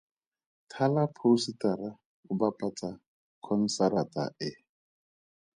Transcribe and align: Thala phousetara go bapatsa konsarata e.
Thala 0.71 1.03
phousetara 1.17 1.89
go 2.25 2.33
bapatsa 2.41 2.89
konsarata 3.45 4.23
e. 4.49 4.51